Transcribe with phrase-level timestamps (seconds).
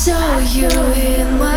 [0.00, 1.49] saw you in my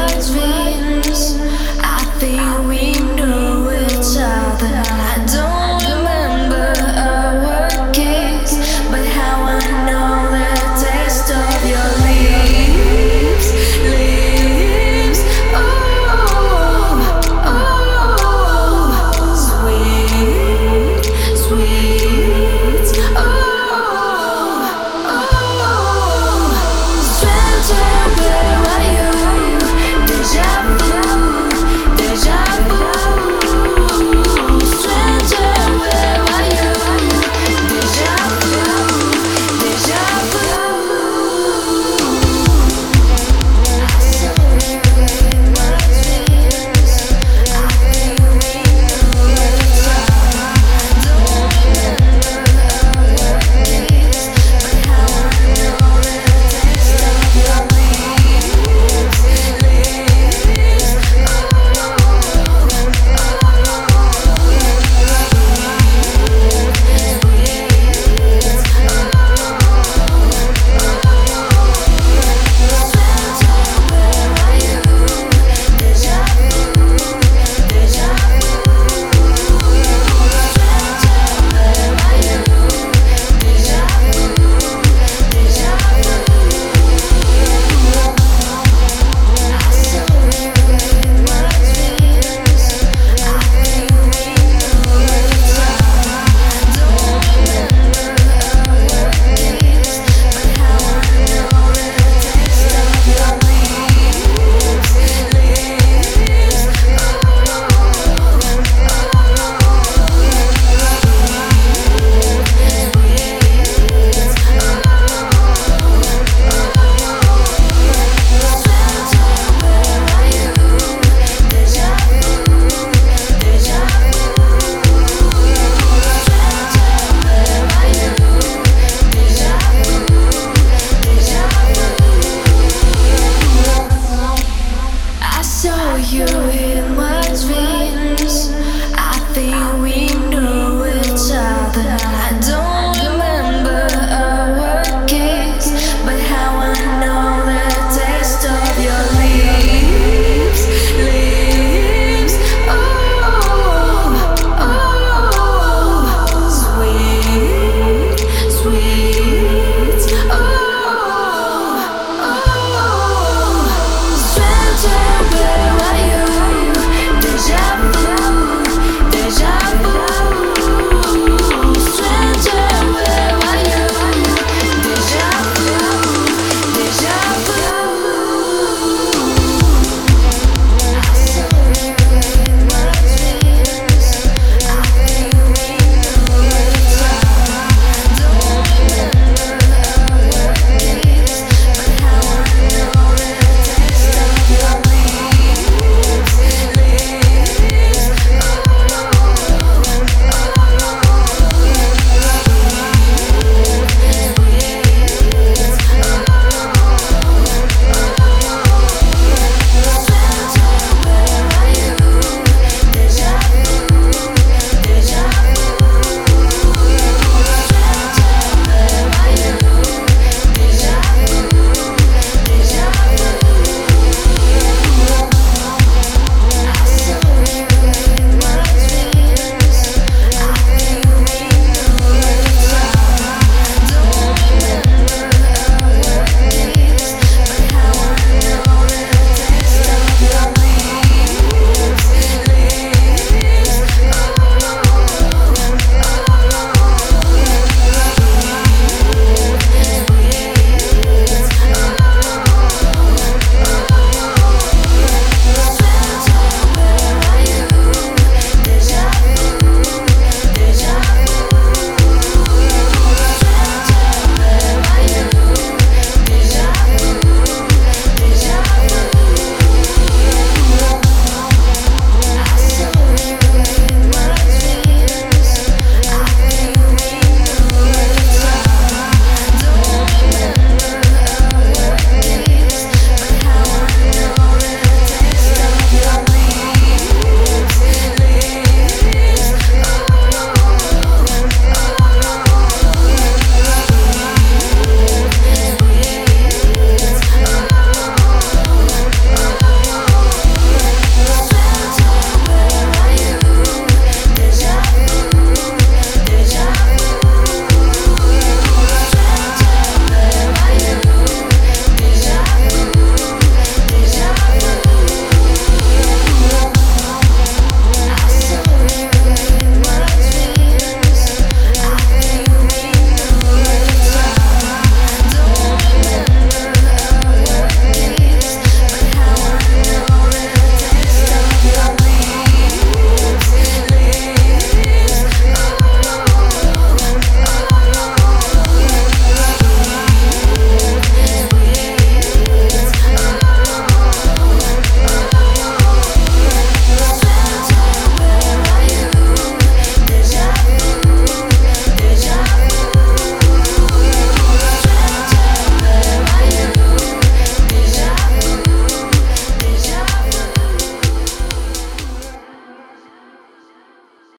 [135.64, 137.03] saw you in my